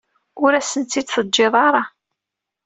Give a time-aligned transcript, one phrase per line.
[0.43, 1.83] Ur asen-tt-id-teǧǧiḍ ara.